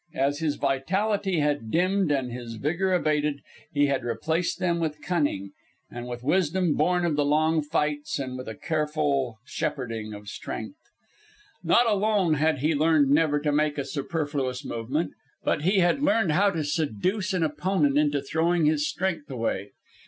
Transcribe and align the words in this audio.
As 0.15 0.39
his 0.39 0.55
vitality 0.55 1.41
had 1.41 1.69
dimmed 1.69 2.11
and 2.11 2.31
his 2.31 2.55
vigour 2.55 2.91
abated, 2.91 3.43
he 3.71 3.85
had 3.85 4.03
replaced 4.03 4.57
them 4.57 4.79
with 4.79 4.99
cunning, 5.03 5.51
with 5.91 6.23
wisdom 6.23 6.73
born 6.73 7.05
of 7.05 7.15
the 7.15 7.23
long 7.23 7.61
fights 7.61 8.17
and 8.17 8.35
with 8.35 8.47
a 8.47 8.55
careful 8.55 9.37
shepherding 9.45 10.11
of 10.15 10.27
strength. 10.27 10.79
Not 11.63 11.85
alone 11.87 12.33
had 12.33 12.57
he 12.65 12.73
learned 12.73 13.11
never 13.11 13.39
to 13.41 13.51
make 13.51 13.77
a 13.77 13.85
superfluous 13.85 14.65
movement, 14.65 15.13
but 15.43 15.61
he 15.61 15.81
had 15.81 16.01
learned 16.01 16.31
how 16.31 16.49
to 16.49 16.63
seduce 16.63 17.31
an 17.33 17.43
opponent 17.43 17.95
into 17.99 18.23
throwing 18.23 18.65
his 18.65 18.87
strength 18.89 19.29
away. 19.29 19.69